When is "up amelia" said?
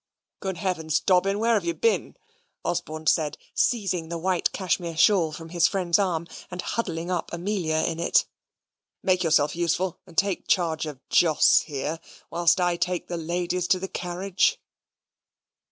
7.11-7.85